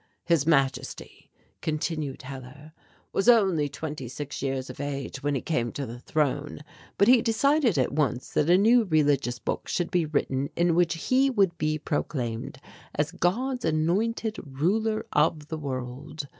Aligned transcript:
"His 0.25 0.47
Majesty," 0.47 1.29
continued 1.61 2.23
Hellar, 2.23 2.73
"was 3.13 3.29
only 3.29 3.69
twenty 3.69 4.07
six 4.07 4.41
years 4.41 4.67
of 4.67 4.79
age 4.79 5.21
when 5.21 5.35
he 5.35 5.41
came 5.41 5.71
to 5.73 5.85
the 5.85 5.99
throne, 5.99 6.61
but 6.97 7.07
he 7.07 7.21
decided 7.21 7.77
at 7.77 7.91
once 7.91 8.31
that 8.31 8.49
a 8.49 8.57
new 8.57 8.85
religious 8.85 9.37
book 9.37 9.67
should 9.67 9.91
be 9.91 10.07
written 10.07 10.49
in 10.55 10.73
which 10.73 10.95
he 10.95 11.29
would 11.29 11.55
be 11.59 11.77
proclaimed 11.77 12.57
as 12.95 13.11
'God's 13.11 13.63
Anointed 13.63 14.39
ruler 14.43 15.05
of 15.13 15.49
the 15.49 15.57
World.' 15.59 16.25